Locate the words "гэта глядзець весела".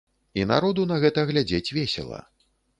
1.05-2.19